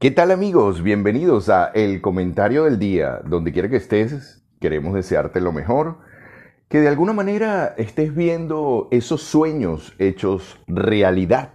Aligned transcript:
¿Qué 0.00 0.10
tal 0.10 0.32
amigos? 0.32 0.82
Bienvenidos 0.82 1.48
a 1.48 1.66
El 1.66 2.00
Comentario 2.00 2.64
del 2.64 2.80
Día. 2.80 3.20
Donde 3.24 3.52
quiera 3.52 3.68
que 3.70 3.76
estés, 3.76 4.42
queremos 4.60 4.92
desearte 4.92 5.40
lo 5.40 5.52
mejor. 5.52 5.98
Que 6.68 6.80
de 6.80 6.88
alguna 6.88 7.12
manera 7.12 7.74
estés 7.78 8.12
viendo 8.12 8.88
esos 8.90 9.22
sueños 9.22 9.94
hechos 10.00 10.60
realidad. 10.66 11.50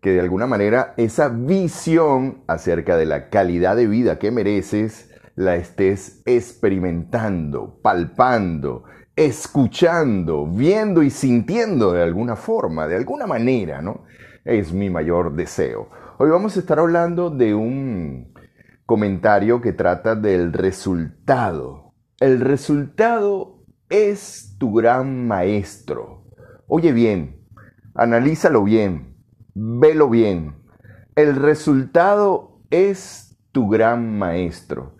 Que 0.00 0.10
de 0.10 0.20
alguna 0.20 0.48
manera 0.48 0.94
esa 0.96 1.28
visión 1.28 2.42
acerca 2.48 2.96
de 2.96 3.06
la 3.06 3.30
calidad 3.30 3.76
de 3.76 3.86
vida 3.86 4.18
que 4.18 4.32
mereces 4.32 5.14
la 5.36 5.54
estés 5.54 6.22
experimentando, 6.26 7.78
palpando, 7.82 8.82
escuchando, 9.14 10.46
viendo 10.46 11.04
y 11.04 11.10
sintiendo 11.10 11.92
de 11.92 12.02
alguna 12.02 12.34
forma, 12.34 12.88
de 12.88 12.96
alguna 12.96 13.28
manera, 13.28 13.80
¿no? 13.80 14.04
Es 14.44 14.72
mi 14.72 14.90
mayor 14.90 15.34
deseo. 15.34 15.88
Hoy 16.18 16.30
vamos 16.30 16.56
a 16.56 16.60
estar 16.60 16.78
hablando 16.78 17.28
de 17.28 17.54
un 17.54 18.32
comentario 18.86 19.60
que 19.60 19.74
trata 19.74 20.14
del 20.14 20.54
resultado. 20.54 21.92
El 22.20 22.40
resultado 22.40 23.58
es 23.90 24.56
tu 24.58 24.72
gran 24.72 25.28
maestro. 25.28 26.24
Oye 26.68 26.92
bien, 26.92 27.44
analízalo 27.94 28.64
bien, 28.64 29.14
velo 29.54 30.08
bien. 30.08 30.54
El 31.16 31.36
resultado 31.36 32.62
es 32.70 33.36
tu 33.52 33.68
gran 33.68 34.18
maestro. 34.18 34.96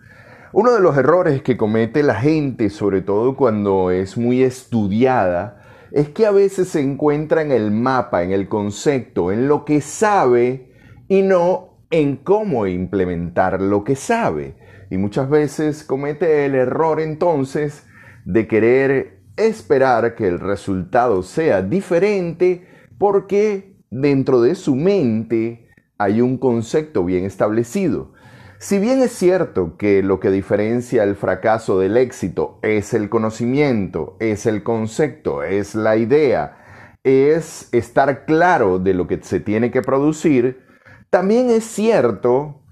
Uno 0.53 0.71
de 0.71 0.81
los 0.81 0.95
errores 0.97 1.41
que 1.41 1.57
comete 1.57 2.03
la 2.03 2.13
gente, 2.13 2.69
sobre 2.69 3.01
todo 3.01 3.35
cuando 3.35 3.89
es 3.89 4.19
muy 4.19 4.43
estudiada, 4.43 5.63
es 5.91 6.09
que 6.09 6.27
a 6.27 6.31
veces 6.31 6.67
se 6.67 6.81
encuentra 6.81 7.41
en 7.41 7.51
el 7.51 7.71
mapa, 7.71 8.21
en 8.21 8.33
el 8.33 8.47
concepto, 8.47 9.31
en 9.31 9.47
lo 9.47 9.65
que 9.65 9.81
sabe 9.81 10.66
y 11.07 11.21
no 11.21 11.77
en 11.89 12.17
cómo 12.17 12.67
implementar 12.67 13.61
lo 13.61 13.83
que 13.83 13.95
sabe. 13.95 14.55
Y 14.89 14.97
muchas 14.97 15.29
veces 15.29 15.83
comete 15.83 16.45
el 16.45 16.55
error 16.55 16.99
entonces 16.99 17.85
de 18.25 18.47
querer 18.47 19.19
esperar 19.37 20.15
que 20.15 20.27
el 20.27 20.39
resultado 20.39 21.23
sea 21.23 21.61
diferente 21.61 22.67
porque 22.97 23.75
dentro 23.89 24.41
de 24.41 24.55
su 24.55 24.75
mente 24.75 25.69
hay 25.97 26.21
un 26.21 26.37
concepto 26.37 27.05
bien 27.05 27.25
establecido. 27.25 28.13
Si 28.59 28.79
bien 28.79 29.01
es 29.01 29.11
cierto 29.11 29.77
que 29.77 30.01
lo 30.01 30.19
que 30.19 30.31
diferencia 30.31 31.03
el 31.03 31.15
fracaso 31.15 31.79
del 31.79 31.95
éxito 31.95 32.57
es 32.63 32.93
el 32.95 33.07
conocimiento, 33.07 34.17
es 34.19 34.47
el 34.47 34.63
concepto, 34.63 35.43
es 35.43 35.75
la 35.75 35.95
idea, 35.95 36.97
es 37.03 37.69
estar 37.71 38.25
claro 38.25 38.79
de 38.79 38.95
lo 38.95 39.05
que 39.05 39.19
se 39.21 39.39
tiene 39.39 39.69
que 39.69 39.83
producir, 39.83 40.66
también 41.09 41.49
es 41.49 41.63
cierto 41.63 42.63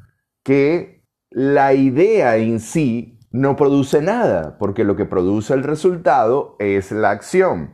que 0.43 1.03
la 1.29 1.73
idea 1.73 2.37
en 2.37 2.59
sí 2.59 3.19
no 3.31 3.55
produce 3.55 4.01
nada, 4.01 4.57
porque 4.57 4.83
lo 4.83 4.95
que 4.95 5.05
produce 5.05 5.53
el 5.53 5.63
resultado 5.63 6.55
es 6.59 6.91
la 6.91 7.11
acción. 7.11 7.73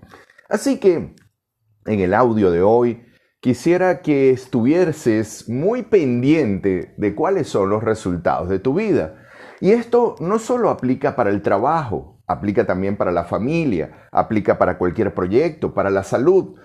Así 0.50 0.80
que 0.80 1.16
en 1.86 2.00
el 2.00 2.14
audio 2.14 2.52
de 2.52 2.62
hoy 2.62 3.03
quisiera 3.40 4.02
que 4.02 4.31
estuvieses 4.31 5.50
muy 5.50 5.84
pendiente 5.84 6.94
de 6.98 7.16
cuáles 7.16 7.48
son 7.48 7.70
los 7.70 7.84
resultados 7.84 8.50
de 8.50 8.59
tu 8.59 8.73
vida. 8.73 9.16
Y 9.59 9.72
esto 9.72 10.16
no 10.20 10.40
solo 10.40 10.70
aplica 10.70 11.16
para 11.16 11.30
el 11.30 11.42
trabajo, 11.42 12.22
aplica 12.28 12.66
también 12.66 12.98
para 12.98 13.12
la 13.12 13.25
familia, 13.25 14.08
aplica 14.12 14.58
para 14.58 14.78
cualquier 14.78 15.14
proyecto, 15.14 15.73
para 15.73 15.90
la 15.90 16.03
salud. 16.03 16.56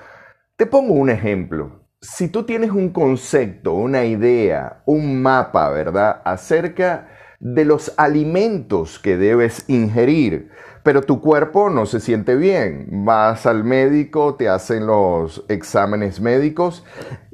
Te 0.57 0.67
pongo 0.67 0.95
un 0.95 1.11
ejemplo 1.11 1.86
si 2.01 2.29
tú 2.29 2.45
tienes 2.45 2.71
un 2.71 2.91
concepto, 2.91 3.75
una 3.75 4.05
idea, 4.05 4.83
un 4.87 5.23
mapa, 5.23 5.71
¿verdad? 5.71 6.23
Acerca 6.25 7.09
de 7.41 7.65
los 7.65 7.93
alimentos 7.97 8.99
que 8.99 9.17
debes 9.17 9.65
ingerir, 9.69 10.51
pero 10.83 11.03
tu 11.03 11.21
cuerpo 11.21 11.71
no 11.71 11.87
se 11.87 12.01
siente 12.01 12.37
bien. 12.37 13.05
Vas 13.05 13.47
al 13.47 13.65
médico, 13.65 14.37
te 14.37 14.49
hacen 14.49 14.87
los 14.87 15.45
exámenes 15.49 16.21
médicos 16.21 16.85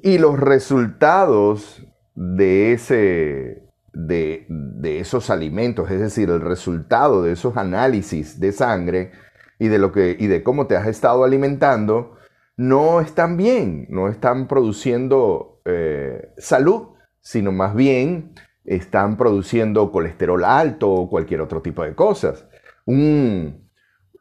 y 0.03 0.19
los 0.19 0.39
resultados 0.39 1.87
de 2.15 2.73
ese 2.73 3.63
de, 3.95 4.47
de, 4.49 5.01
esos 5.01 5.29
alimentos, 5.29 5.91
es 5.91 6.01
decir, 6.01 6.31
el 6.31 6.41
resultado 6.41 7.23
de 7.23 7.33
esos 7.33 7.59
análisis 7.59 8.41
de 8.41 8.53
sangre 8.53 9.13
y 9.59 9.69
de 9.69 9.79
lo 9.79 9.93
que 9.93 10.17
y 10.19 10.29
de 10.29 10.43
cómo 10.43 10.67
te 10.67 10.77
has 10.77 10.87
estado 10.87 11.25
alimentando, 11.25 12.17
no 12.57 13.01
están 13.01 13.37
bien, 13.37 13.87
no 13.89 14.09
están 14.09 14.49
produciendo 14.49 15.61
eh, 15.65 16.33
salud, 16.39 16.89
sino 17.21 17.53
más 17.53 17.75
bien 17.75 18.35
están 18.65 19.17
produciendo 19.17 19.91
colesterol 19.91 20.45
alto 20.45 20.91
o 20.91 21.11
cualquier 21.11 21.41
otro 21.41 21.63
tipo 21.63 21.83
de 21.83 21.95
cosas. 21.95 22.47
Un, 22.85 23.71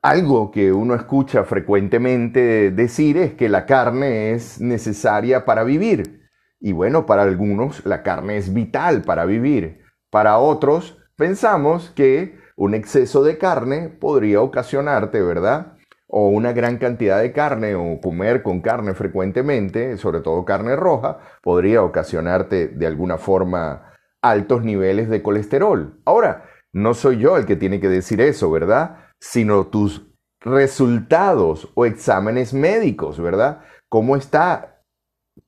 algo 0.01 0.51
que 0.51 0.71
uno 0.71 0.95
escucha 0.95 1.43
frecuentemente 1.43 2.71
decir 2.71 3.17
es 3.17 3.33
que 3.33 3.49
la 3.49 3.65
carne 3.65 4.31
es 4.31 4.59
necesaria 4.59 5.45
para 5.45 5.63
vivir. 5.63 6.21
Y 6.59 6.71
bueno, 6.71 7.05
para 7.05 7.23
algunos 7.23 7.85
la 7.85 8.03
carne 8.03 8.37
es 8.37 8.53
vital 8.53 9.01
para 9.01 9.25
vivir. 9.25 9.81
Para 10.09 10.37
otros 10.37 10.97
pensamos 11.15 11.91
que 11.91 12.39
un 12.55 12.73
exceso 12.73 13.23
de 13.23 13.37
carne 13.37 13.89
podría 13.89 14.41
ocasionarte, 14.41 15.21
¿verdad? 15.21 15.77
O 16.13 16.27
una 16.27 16.51
gran 16.51 16.77
cantidad 16.77 17.21
de 17.21 17.31
carne 17.31 17.73
o 17.73 18.01
comer 18.01 18.43
con 18.43 18.59
carne 18.59 18.93
frecuentemente, 18.93 19.97
sobre 19.97 20.19
todo 20.19 20.43
carne 20.43 20.75
roja, 20.75 21.19
podría 21.41 21.83
ocasionarte 21.83 22.67
de 22.67 22.85
alguna 22.85 23.17
forma 23.17 23.93
altos 24.21 24.61
niveles 24.61 25.09
de 25.09 25.23
colesterol. 25.23 26.01
Ahora, 26.03 26.49
no 26.73 26.93
soy 26.93 27.19
yo 27.19 27.37
el 27.37 27.45
que 27.45 27.55
tiene 27.55 27.79
que 27.79 27.87
decir 27.87 28.19
eso, 28.19 28.51
¿verdad? 28.51 28.97
Sino 29.21 29.67
tus 29.67 30.05
resultados 30.41 31.71
o 31.75 31.85
exámenes 31.85 32.53
médicos, 32.53 33.17
¿verdad? 33.21 33.61
¿Cómo 33.87 34.17
está 34.17 34.83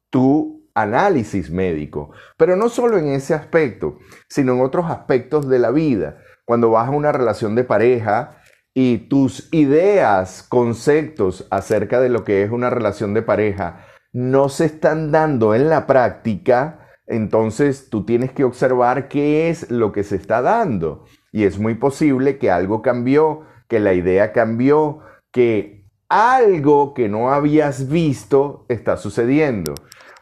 tu 0.10 0.70
análisis 0.74 1.52
médico? 1.52 2.12
Pero 2.38 2.56
no 2.56 2.70
solo 2.70 2.98
en 2.98 3.10
ese 3.10 3.34
aspecto, 3.34 4.00
sino 4.30 4.54
en 4.54 4.62
otros 4.62 4.90
aspectos 4.90 5.50
de 5.50 5.60
la 5.60 5.72
vida. 5.72 6.20
Cuando 6.46 6.72
vas 6.72 6.88
a 6.88 6.92
una 6.92 7.12
relación 7.12 7.54
de 7.54 7.66
pareja, 7.66 8.38
y 8.74 8.98
tus 9.10 9.50
ideas, 9.54 10.44
conceptos 10.44 11.48
acerca 11.52 12.02
de 12.02 12.10
lo 12.10 12.24
que 12.24 12.44
es 12.44 12.52
una 12.52 12.70
relación 12.70 13.14
de 13.14 13.22
pareja 13.22 13.86
no 14.14 14.48
se 14.48 14.66
están 14.66 15.12
dando 15.12 15.56
en 15.56 15.70
la 15.70 15.88
práctica, 15.88 16.88
entonces 17.08 17.90
tú 17.90 18.06
tienes 18.06 18.32
que 18.32 18.44
observar 18.44 19.08
qué 19.08 19.50
es 19.50 19.70
lo 19.72 19.92
que 19.92 20.04
se 20.04 20.16
está 20.16 20.42
dando. 20.42 21.06
Y 21.32 21.44
es 21.46 21.60
muy 21.60 21.74
posible 21.74 22.38
que 22.38 22.52
algo 22.52 22.84
cambió, 22.84 23.42
que 23.68 23.80
la 23.80 23.94
idea 23.94 24.32
cambió, 24.32 25.00
que 25.32 25.88
algo 26.10 26.94
que 26.94 27.10
no 27.10 27.32
habías 27.32 27.90
visto 27.90 28.66
está 28.70 28.98
sucediendo. 28.98 29.74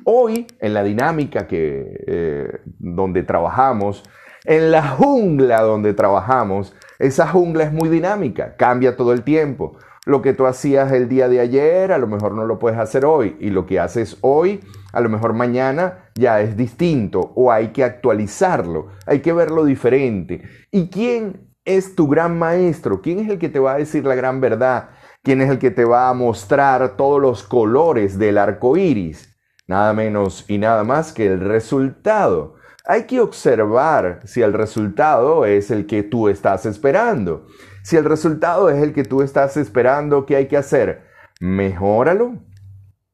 Hoy, 0.06 0.48
en 0.60 0.74
la 0.74 0.84
dinámica 0.84 1.48
que, 1.48 2.04
eh, 2.08 2.62
donde 2.80 3.24
trabajamos, 3.24 4.04
en 4.46 4.72
la 4.72 4.88
jungla 4.88 5.62
donde 5.62 5.94
trabajamos, 5.94 6.76
esa 7.00 7.28
jungla 7.28 7.64
es 7.64 7.74
muy 7.74 7.90
dinámica, 7.90 8.56
cambia 8.56 8.96
todo 8.96 9.14
el 9.14 9.24
tiempo. 9.24 9.78
Lo 10.06 10.24
que 10.24 10.34
tú 10.34 10.48
hacías 10.48 10.92
el 10.92 11.08
día 11.08 11.30
de 11.30 11.40
ayer, 11.40 11.92
a 11.92 12.00
lo 12.00 12.08
mejor 12.08 12.34
no 12.34 12.46
lo 12.46 12.58
puedes 12.58 12.80
hacer 12.80 13.06
hoy. 13.06 13.38
Y 13.40 13.52
lo 13.52 13.68
que 13.68 13.80
haces 13.80 14.18
hoy, 14.22 14.60
a 14.94 15.00
lo 15.00 15.10
mejor 15.10 15.34
mañana 15.34 16.10
ya 16.16 16.42
es 16.42 16.58
distinto 16.58 17.32
o 17.36 17.52
hay 17.52 17.68
que 17.68 17.84
actualizarlo, 17.84 18.88
hay 19.06 19.20
que 19.20 19.32
verlo 19.32 19.64
diferente. 19.64 20.42
¿Y 20.72 20.90
quién 20.90 21.52
es 21.66 21.96
tu 21.96 22.08
gran 22.08 22.40
maestro? 22.40 23.02
¿Quién 23.02 23.20
es 23.20 23.30
el 23.30 23.38
que 23.38 23.50
te 23.50 23.60
va 23.60 23.74
a 23.74 23.78
decir 23.78 24.04
la 24.04 24.16
gran 24.16 24.42
verdad? 24.42 24.90
¿Quién 25.22 25.40
es 25.42 25.52
el 25.52 25.60
que 25.60 25.70
te 25.70 25.86
va 25.86 26.10
a 26.10 26.14
mostrar 26.16 26.98
todos 26.98 27.22
los 27.22 27.44
colores 27.44 28.18
del 28.18 28.40
arco 28.40 28.78
iris? 28.78 29.38
Nada 29.68 29.94
menos 29.94 30.46
y 30.48 30.58
nada 30.58 30.84
más 30.84 31.14
que 31.14 31.28
el 31.28 31.40
resultado 31.40 32.56
hay 32.86 33.04
que 33.04 33.20
observar 33.20 34.22
si 34.26 34.42
el 34.42 34.54
resultado 34.54 35.46
es 35.46 35.72
el 35.72 35.86
que 35.86 36.04
tú 36.04 36.30
estás 36.30 36.66
esperando. 36.66 37.46
Si 37.84 37.98
el 37.98 38.06
resultado 38.06 38.70
es 38.70 38.82
el 38.82 38.94
que 38.94 39.04
tú 39.04 39.22
estás 39.22 39.58
esperando, 39.58 40.26
¿qué 40.26 40.36
hay 40.36 40.48
que 40.48 40.58
hacer? 40.58 41.04
Mejóralo, 41.40 42.38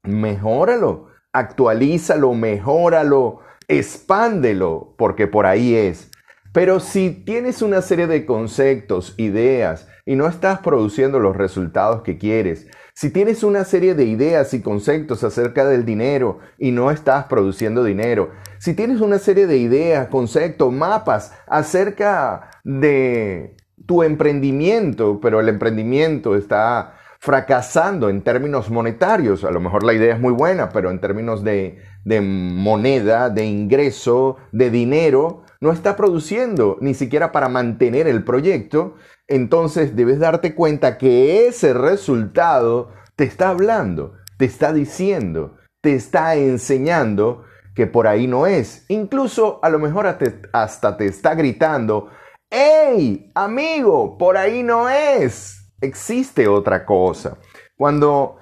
mejóralo, 0.04 1.08
actualízalo, 1.32 2.34
mejóralo, 2.34 3.40
expándelo, 3.68 4.96
porque 4.98 5.28
por 5.28 5.46
ahí 5.46 5.76
es. 5.76 6.12
Pero 6.54 6.80
si 6.80 7.10
tienes 7.12 7.62
una 7.62 7.82
serie 7.82 8.08
de 8.08 8.26
conceptos, 8.26 9.14
ideas, 9.18 9.88
y 10.06 10.16
no 10.16 10.28
estás 10.28 10.60
produciendo 10.60 11.20
los 11.20 11.36
resultados 11.36 12.02
que 12.02 12.18
quieres, 12.18 12.68
si 12.94 13.12
tienes 13.12 13.44
una 13.44 13.64
serie 13.64 13.94
de 13.94 14.06
ideas 14.06 14.54
y 14.54 14.62
conceptos 14.62 15.24
acerca 15.24 15.66
del 15.66 15.86
dinero 15.86 16.40
y 16.58 16.72
no 16.72 16.90
estás 16.90 17.26
produciendo 17.26 17.84
dinero, 17.84 18.32
si 18.58 18.74
tienes 18.74 19.02
una 19.02 19.20
serie 19.20 19.46
de 19.46 19.58
ideas, 19.58 20.08
conceptos, 20.08 20.74
mapas 20.74 21.34
acerca 21.46 22.50
de 22.64 23.56
tu 23.86 24.02
emprendimiento, 24.04 25.20
pero 25.22 25.40
el 25.40 25.50
emprendimiento 25.50 26.36
está 26.36 26.96
fracasando 27.20 28.10
en 28.10 28.22
términos 28.22 28.70
monetarios. 28.70 29.44
A 29.44 29.52
lo 29.52 29.60
mejor 29.60 29.84
la 29.84 29.94
idea 29.94 30.16
es 30.16 30.20
muy 30.20 30.34
buena, 30.34 30.70
pero 30.70 30.92
en 30.92 31.00
términos 31.00 31.44
de, 31.44 31.80
moneda, 32.06 33.30
de 33.30 33.46
ingreso, 33.46 34.38
de 34.52 34.70
dinero, 34.70 35.44
no 35.62 35.72
está 35.72 35.96
produciendo 35.96 36.78
ni 36.82 36.94
siquiera 36.94 37.32
para 37.32 37.50
mantener 37.50 38.08
el 38.08 38.24
proyecto. 38.24 38.96
Entonces 39.28 39.96
debes 39.96 40.20
darte 40.20 40.56
cuenta 40.56 40.98
que 40.98 41.48
ese 41.48 41.74
resultado 41.74 42.92
te 43.16 43.24
está 43.24 43.50
hablando, 43.50 44.14
te 44.38 44.46
está 44.46 44.74
diciendo, 44.74 45.58
te 45.82 45.96
está 45.96 46.36
enseñando 46.36 47.44
que 47.76 47.88
por 47.88 48.08
ahí 48.08 48.28
no 48.28 48.48
es. 48.48 48.86
Incluso 48.88 49.60
a 49.64 49.70
lo 49.70 49.80
mejor 49.80 50.08
hasta 50.54 50.98
te 50.98 51.06
está 51.06 51.36
gritando, 51.36 52.10
¡Ey, 52.50 53.30
amigo! 53.36 54.18
Por 54.18 54.38
ahí 54.38 54.64
no 54.64 54.88
es. 54.88 55.70
Existe 55.82 56.48
otra 56.48 56.86
cosa. 56.86 57.38
Cuando, 57.76 58.40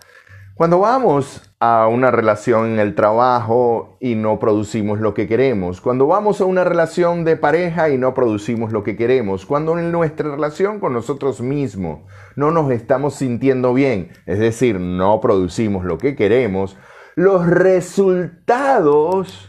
cuando 0.53 0.79
vamos 0.79 1.41
a 1.65 1.87
una 1.87 2.11
relación 2.11 2.73
en 2.73 2.79
el 2.79 2.93
trabajo 2.93 3.97
y 3.99 4.15
no 4.15 4.37
producimos 4.39 4.99
lo 4.99 5.13
que 5.13 5.27
queremos, 5.27 5.81
cuando 5.81 6.05
vamos 6.05 6.41
a 6.41 6.45
una 6.45 6.63
relación 6.63 7.23
de 7.23 7.37
pareja 7.37 7.89
y 7.89 7.97
no 7.97 8.13
producimos 8.13 8.71
lo 8.71 8.83
que 8.83 8.95
queremos, 8.95 9.45
cuando 9.45 9.77
en 9.79 9.91
nuestra 9.91 10.29
relación 10.29 10.79
con 10.79 10.93
nosotros 10.93 11.41
mismos 11.41 12.01
no 12.35 12.51
nos 12.51 12.71
estamos 12.71 13.15
sintiendo 13.15 13.73
bien, 13.73 14.11
es 14.25 14.39
decir, 14.39 14.79
no 14.79 15.19
producimos 15.21 15.85
lo 15.85 15.97
que 15.97 16.15
queremos, 16.15 16.77
los 17.15 17.47
resultados 17.47 19.47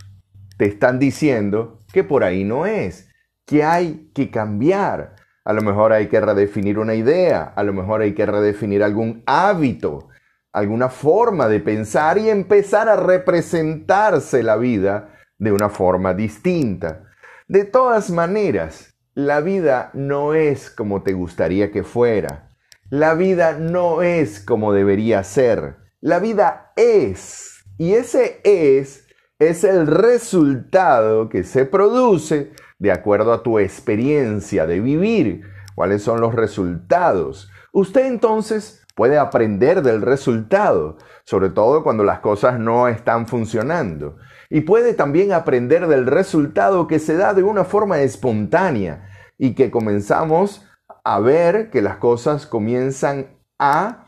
te 0.56 0.66
están 0.66 0.98
diciendo 0.98 1.82
que 1.92 2.04
por 2.04 2.24
ahí 2.24 2.44
no 2.44 2.66
es 2.66 3.10
que 3.44 3.64
hay 3.64 4.10
que 4.14 4.30
cambiar. 4.30 5.16
A 5.44 5.52
lo 5.52 5.62
mejor 5.62 5.92
hay 5.92 6.08
que 6.08 6.20
redefinir 6.20 6.78
una 6.78 6.94
idea, 6.94 7.42
a 7.42 7.62
lo 7.62 7.72
mejor 7.72 8.00
hay 8.00 8.14
que 8.14 8.26
redefinir 8.26 8.82
algún 8.82 9.22
hábito, 9.26 10.08
alguna 10.56 10.88
forma 10.88 11.48
de 11.48 11.60
pensar 11.60 12.16
y 12.16 12.30
empezar 12.30 12.88
a 12.88 12.96
representarse 12.96 14.42
la 14.42 14.56
vida 14.56 15.10
de 15.38 15.52
una 15.52 15.68
forma 15.68 16.14
distinta. 16.14 17.04
De 17.46 17.64
todas 17.64 18.10
maneras, 18.10 18.96
la 19.14 19.40
vida 19.40 19.90
no 19.92 20.32
es 20.32 20.70
como 20.70 21.02
te 21.02 21.12
gustaría 21.12 21.70
que 21.70 21.82
fuera. 21.82 22.56
La 22.88 23.14
vida 23.14 23.58
no 23.58 24.00
es 24.00 24.40
como 24.40 24.72
debería 24.72 25.22
ser. 25.24 25.76
La 26.00 26.20
vida 26.20 26.72
es. 26.76 27.62
Y 27.76 27.92
ese 27.92 28.40
es 28.44 29.06
es 29.38 29.64
el 29.64 29.86
resultado 29.86 31.28
que 31.28 31.44
se 31.44 31.66
produce 31.66 32.52
de 32.78 32.90
acuerdo 32.90 33.34
a 33.34 33.42
tu 33.42 33.58
experiencia 33.58 34.66
de 34.66 34.80
vivir, 34.80 35.42
cuáles 35.74 36.02
son 36.02 36.22
los 36.22 36.34
resultados. 36.34 37.50
Usted 37.72 38.06
entonces 38.06 38.85
puede 38.96 39.18
aprender 39.18 39.82
del 39.82 40.00
resultado, 40.00 40.96
sobre 41.24 41.50
todo 41.50 41.84
cuando 41.84 42.02
las 42.02 42.20
cosas 42.20 42.58
no 42.58 42.88
están 42.88 43.28
funcionando. 43.28 44.16
Y 44.48 44.62
puede 44.62 44.94
también 44.94 45.32
aprender 45.32 45.86
del 45.86 46.06
resultado 46.06 46.86
que 46.86 46.98
se 46.98 47.16
da 47.16 47.34
de 47.34 47.42
una 47.42 47.64
forma 47.64 48.00
espontánea 48.00 49.08
y 49.38 49.54
que 49.54 49.70
comenzamos 49.70 50.66
a 51.04 51.20
ver 51.20 51.70
que 51.70 51.82
las 51.82 51.98
cosas 51.98 52.46
comienzan 52.46 53.38
a 53.58 54.06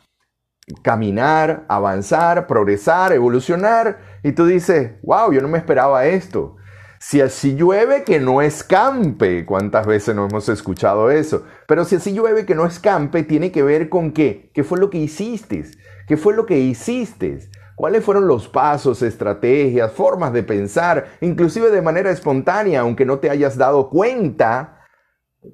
caminar, 0.83 1.67
avanzar, 1.69 2.47
progresar, 2.47 3.13
evolucionar. 3.13 3.99
Y 4.23 4.33
tú 4.33 4.47
dices, 4.47 4.93
wow, 5.03 5.33
yo 5.33 5.43
no 5.43 5.49
me 5.49 5.59
esperaba 5.59 6.07
esto. 6.07 6.57
Si 7.01 7.21
así 7.21 7.55
llueve, 7.55 8.03
que 8.03 8.19
no 8.19 8.43
escampe. 8.43 9.47
¿Cuántas 9.47 9.87
veces 9.87 10.15
no 10.17 10.27
hemos 10.27 10.49
escuchado 10.49 11.11
eso? 11.11 11.45
Pero 11.67 11.85
si 11.85 11.97
así 11.97 12.13
llueve, 12.13 12.45
que 12.45 12.55
no 12.55 12.67
escampe, 12.67 13.23
tiene 13.23 13.53
que 13.53 13.63
ver 13.63 13.89
con 13.89 14.13
qué. 14.13 14.51
¿Qué 14.53 14.65
fue 14.65 14.79
lo 14.79 14.91
que 14.91 14.99
hiciste? 14.99 15.65
¿Qué 16.07 16.17
fue 16.17 16.35
lo 16.35 16.45
que 16.45 16.59
hiciste? 16.59 17.51
¿Cuáles 17.77 18.05
fueron 18.05 18.27
los 18.27 18.49
pasos, 18.49 19.03
estrategias, 19.03 19.93
formas 19.93 20.33
de 20.33 20.43
pensar, 20.43 21.07
inclusive 21.21 21.71
de 21.71 21.83
manera 21.83 22.11
espontánea, 22.11 22.81
aunque 22.81 23.05
no 23.05 23.21
te 23.21 23.31
hayas 23.31 23.57
dado 23.57 23.89
cuenta 23.89 24.81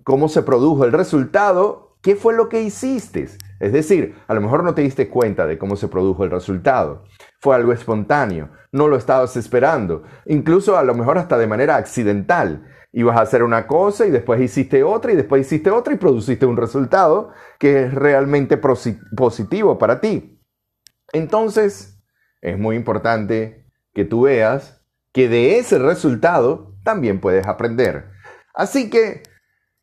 cómo 0.04 0.30
se 0.30 0.42
produjo 0.42 0.84
el 0.84 0.92
resultado? 0.92 1.98
¿Qué 2.00 2.16
fue 2.16 2.32
lo 2.32 2.48
que 2.48 2.62
hiciste? 2.62 3.28
Es 3.60 3.72
decir, 3.72 4.16
a 4.26 4.34
lo 4.34 4.40
mejor 4.40 4.64
no 4.64 4.74
te 4.74 4.82
diste 4.82 5.10
cuenta 5.10 5.46
de 5.46 5.58
cómo 5.58 5.76
se 5.76 5.88
produjo 5.88 6.24
el 6.24 6.30
resultado. 6.30 7.04
Fue 7.44 7.54
algo 7.54 7.74
espontáneo, 7.74 8.48
no 8.72 8.88
lo 8.88 8.96
estabas 8.96 9.36
esperando, 9.36 10.04
incluso 10.24 10.78
a 10.78 10.82
lo 10.82 10.94
mejor 10.94 11.18
hasta 11.18 11.36
de 11.36 11.46
manera 11.46 11.76
accidental. 11.76 12.66
Ibas 12.90 13.18
a 13.18 13.20
hacer 13.20 13.42
una 13.42 13.66
cosa 13.66 14.06
y 14.06 14.10
después 14.10 14.40
hiciste 14.40 14.82
otra 14.82 15.12
y 15.12 15.14
después 15.14 15.42
hiciste 15.42 15.70
otra 15.70 15.92
y 15.92 15.98
produciste 15.98 16.46
un 16.46 16.56
resultado 16.56 17.32
que 17.58 17.82
es 17.82 17.92
realmente 17.92 18.56
positivo 18.56 19.76
para 19.76 20.00
ti. 20.00 20.40
Entonces, 21.12 22.02
es 22.40 22.58
muy 22.58 22.76
importante 22.76 23.66
que 23.92 24.06
tú 24.06 24.22
veas 24.22 24.82
que 25.12 25.28
de 25.28 25.58
ese 25.58 25.78
resultado 25.78 26.78
también 26.82 27.20
puedes 27.20 27.46
aprender. 27.46 28.08
Así 28.54 28.88
que 28.88 29.22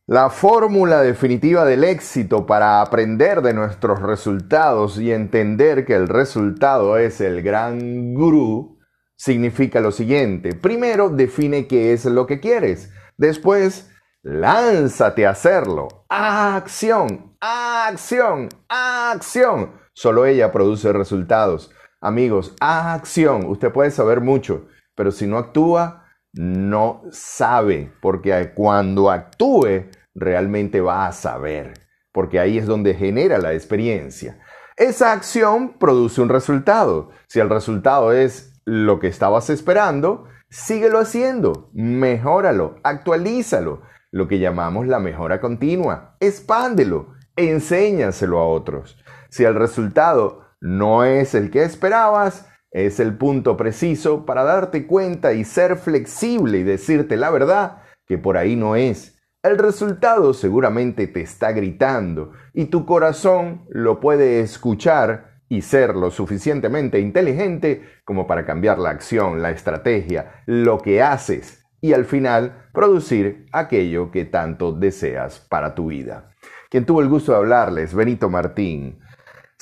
la 0.08 0.30
fórmula 0.30 1.02
definitiva 1.02 1.64
del 1.66 1.84
éxito 1.84 2.46
para 2.46 2.82
aprender 2.82 3.42
de 3.42 3.54
nuestros 3.54 4.02
resultados 4.02 5.00
y 5.00 5.12
entender 5.12 5.86
que 5.86 5.96
el 5.96 6.08
resultado 6.08 6.98
es 6.98 7.22
el 7.22 7.42
gran 7.42 8.14
gurú 8.14 8.80
significa 9.22 9.80
lo 9.80 9.92
siguiente. 9.92 10.56
Primero, 10.56 11.10
define 11.10 11.68
qué 11.68 11.94
es 11.94 12.06
lo 12.06 12.26
que 12.26 12.40
quieres. 12.40 12.92
Después, 13.18 13.92
lánzate 14.24 15.28
a 15.28 15.30
hacerlo. 15.30 16.06
Acción, 16.10 17.36
acción, 17.40 18.50
acción. 18.68 19.74
Solo 19.94 20.26
ella 20.26 20.52
produce 20.52 20.92
resultados. 20.92 21.72
Amigos, 22.02 22.56
acción. 22.60 23.46
Usted 23.46 23.72
puede 23.72 23.92
saber 23.92 24.22
mucho, 24.22 24.66
pero 24.96 25.12
si 25.12 25.28
no 25.28 25.38
actúa, 25.38 26.01
no 26.34 27.04
sabe, 27.12 27.92
porque 28.02 28.54
cuando 28.56 29.12
actúe, 29.12 29.90
realmente 30.16 30.82
va 30.82 31.08
a 31.08 31.12
saber, 31.12 31.74
porque 32.12 32.40
ahí 32.40 32.58
es 32.58 32.66
donde 32.66 32.94
genera 32.94 33.38
la 33.38 33.54
experiencia. 33.54 34.40
Esa 34.78 35.12
acción 35.12 35.78
produce 35.78 36.22
un 36.22 36.30
resultado. 36.30 37.12
Si 37.28 37.40
el 37.40 37.50
resultado 37.50 38.12
es 38.12 38.62
lo 38.66 39.00
que 39.00 39.08
estabas 39.08 39.50
esperando, 39.50 40.26
síguelo 40.50 41.00
haciendo, 41.00 41.70
mejóralo, 41.74 42.76
actualízalo, 42.84 43.82
lo 44.12 44.28
que 44.28 44.40
llamamos 44.40 44.88
la 44.88 45.00
mejora 45.00 45.40
continua, 45.40 46.18
expándelo, 46.20 47.14
enséñaselo 47.36 48.40
a 48.40 48.48
otros. 48.48 48.98
Si 49.30 49.44
el 49.44 49.56
resultado 49.56 50.42
no 50.60 51.04
es 51.06 51.34
el 51.34 51.50
que 51.50 51.64
esperabas, 51.64 52.48
es 52.72 53.00
el 53.00 53.18
punto 53.18 53.58
preciso 53.58 54.26
para 54.26 54.44
darte 54.44 54.88
cuenta 54.88 55.34
y 55.34 55.44
ser 55.44 55.78
flexible 55.78 56.60
y 56.60 56.64
decirte 56.64 57.18
la 57.18 57.30
verdad 57.30 57.84
que 58.08 58.18
por 58.18 58.38
ahí 58.38 58.56
no 58.56 58.76
es 58.76 59.22
el 59.44 59.58
resultado 59.58 60.34
seguramente 60.36 61.08
te 61.08 61.22
está 61.22 61.52
gritando 61.52 62.32
y 62.54 62.66
tu 62.66 62.86
corazón 62.86 63.66
lo 63.70 64.00
puede 64.00 64.40
escuchar 64.40 65.42
y 65.50 65.64
ser 65.64 65.96
lo 65.96 66.12
suficientemente 66.12 67.00
inteligente 67.00 67.84
como 68.06 68.28
para 68.28 68.46
cambiar 68.46 68.78
la 68.78 68.92
acción, 68.92 69.42
la 69.42 69.50
estrategia, 69.50 70.44
lo 70.46 70.78
que 70.78 71.02
haces 71.02 71.66
y 71.82 71.94
al 71.94 72.06
final 72.06 72.70
producir 72.72 73.48
aquello 73.52 74.12
que 74.12 74.26
tanto 74.26 74.72
deseas 74.72 75.40
para 75.40 75.74
tu 75.74 75.88
vida. 75.88 76.30
Quien 76.70 76.86
tuvo 76.86 77.02
el 77.02 77.10
gusto 77.10 77.32
de 77.32 77.40
hablarles, 77.40 77.94
Benito 77.96 78.30
Martín. 78.30 79.00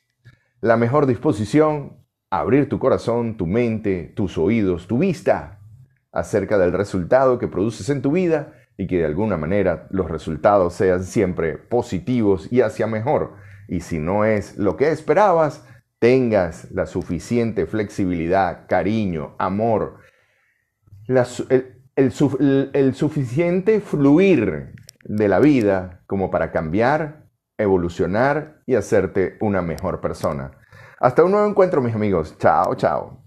la 0.61 0.77
mejor 0.77 1.07
disposición, 1.07 2.05
abrir 2.29 2.69
tu 2.69 2.77
corazón, 2.77 3.37
tu 3.37 3.47
mente, 3.47 4.13
tus 4.15 4.37
oídos, 4.37 4.85
tu 4.85 4.99
vista 4.99 5.61
acerca 6.11 6.59
del 6.59 6.73
resultado 6.73 7.39
que 7.39 7.47
produces 7.47 7.89
en 7.89 8.03
tu 8.03 8.11
vida 8.11 8.53
y 8.77 8.85
que 8.85 8.99
de 8.99 9.05
alguna 9.05 9.35
manera 9.35 9.87
los 9.89 10.11
resultados 10.11 10.75
sean 10.75 11.03
siempre 11.03 11.57
positivos 11.57 12.53
y 12.53 12.61
hacia 12.61 12.85
mejor 12.85 13.46
y 13.67 13.81
si 13.81 13.99
no 13.99 14.25
es 14.25 14.57
lo 14.57 14.77
que 14.77 14.91
esperabas, 14.91 15.63
tengas 15.99 16.71
la 16.71 16.85
suficiente 16.85 17.65
flexibilidad, 17.65 18.67
cariño, 18.67 19.35
amor, 19.39 19.99
el, 21.07 22.93
suficiente 22.93 23.81
fluir 23.81 24.73
de 25.03 25.27
la 25.27 25.39
vida 25.39 26.03
como 26.05 26.29
para 26.29 26.51
cambiar, 26.51 27.27
evolucionar 27.57 28.61
y 28.65 28.75
hacerte 28.75 29.37
una 29.41 29.61
mejor 29.61 30.01
persona. 30.01 30.51
Hasta 30.99 31.23
un 31.23 31.31
nuevo 31.31 31.47
encuentro, 31.47 31.81
mis 31.81 31.95
amigos. 31.95 32.37
Chao, 32.37 32.75
chao. 32.75 33.26